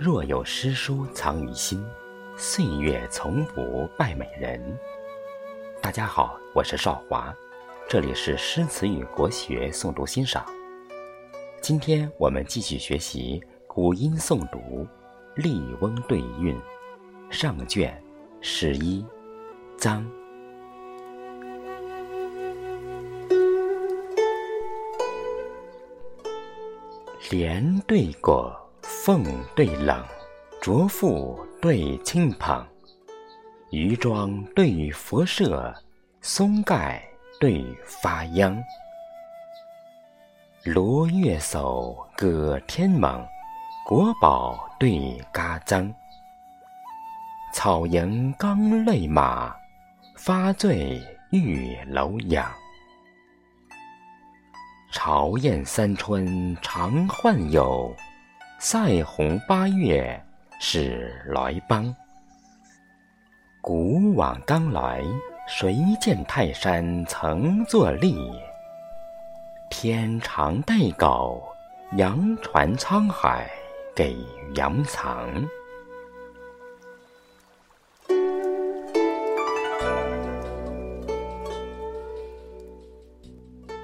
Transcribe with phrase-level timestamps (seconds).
[0.00, 1.84] 若有诗书藏于心，
[2.34, 4.58] 岁月从不败美人。
[5.82, 7.36] 大家好，我是少华，
[7.86, 10.42] 这里是诗词与国学诵读欣赏。
[11.60, 14.58] 今天我们继续学习古音诵读
[15.34, 16.56] 《笠翁对韵》
[17.30, 18.02] 上卷
[18.40, 19.04] 十一
[19.76, 20.02] 章。
[27.30, 28.50] 莲对果，
[29.02, 29.24] 凤
[29.56, 30.04] 对冷，
[30.60, 32.62] 浊妇对清捧，
[33.70, 35.74] 渔庄对佛舍，
[36.20, 37.02] 松盖
[37.40, 38.62] 对发秧。
[40.64, 43.26] 罗月叟葛天猛，
[43.86, 45.90] 国宝对嘎臧。
[47.54, 49.56] 草迎刚泪马，
[50.14, 52.46] 发醉玉楼阳。
[54.92, 57.96] 朝宴三春常换友，
[58.62, 60.22] 塞鸿八月
[60.60, 61.96] 始来邦。
[63.62, 65.02] 古往当来，
[65.48, 68.14] 谁见泰山曾作立？
[69.70, 71.42] 天长地久，
[71.96, 73.50] 扬传沧海
[73.96, 74.14] 给
[74.56, 75.26] 羊藏。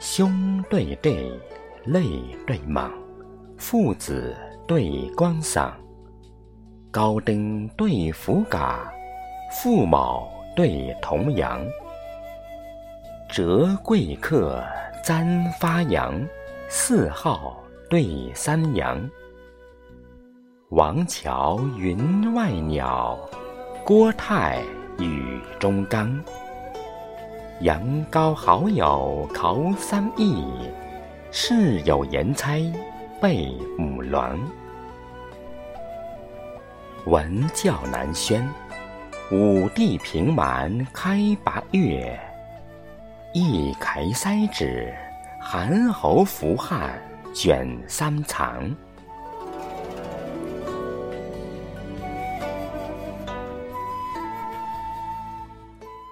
[0.00, 1.32] 兄对弟，
[1.84, 2.02] 泪
[2.44, 2.92] 对猛，
[3.56, 4.36] 父子
[4.66, 5.70] 对光嗓，
[6.90, 8.90] 高登对伏嘎，
[9.52, 10.26] 父卯
[10.56, 11.60] 对童阳。
[13.28, 14.64] 折桂客，
[15.02, 16.26] 簪发扬，
[16.68, 18.98] 四号对三阳。
[20.70, 23.18] 王乔云外鸟，
[23.84, 24.62] 郭泰
[24.98, 26.18] 雨中刚。
[27.60, 30.42] 羊羔好友考三艺，
[31.30, 32.62] 世有言猜
[33.24, 34.38] 背母鸾。
[37.06, 38.46] 文教南轩，
[39.32, 42.20] 武帝平蛮开八月。
[43.32, 44.92] 一楷塞指，
[45.40, 47.02] 韩侯伏汉
[47.32, 48.70] 卷三藏。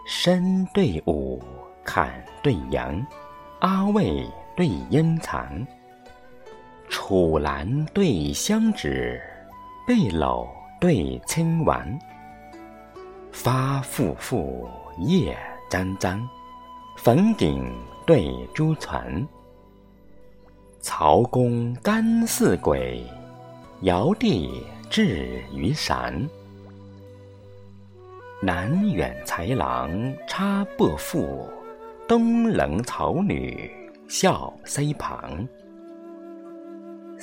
[0.06, 1.43] 申对午，
[1.84, 2.11] 坎
[2.43, 3.06] 对阳，
[3.61, 5.47] 阿魏对阴藏。
[7.05, 9.21] 楚兰对香芷，
[9.85, 10.49] 背篓
[10.81, 11.99] 对青丸。
[13.33, 14.69] 发复复，
[15.01, 15.37] 叶
[15.69, 16.23] 沾沾，
[16.97, 17.69] 粉鼎
[18.07, 19.27] 对朱传。
[20.81, 23.05] 曹公干似鬼，
[23.81, 26.15] 尧帝至于山。
[28.41, 29.91] 南远才郎
[30.29, 31.51] 插薄赋，
[32.07, 33.69] 东冷草女
[34.09, 35.45] 笑塞旁。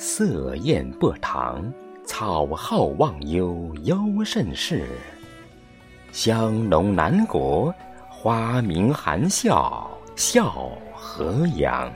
[0.02, 1.70] 色艳薄唐，
[2.06, 4.86] 草浩忘忧幽甚是。
[6.10, 7.70] 香浓南国，
[8.08, 11.92] 花明含笑笑何阳。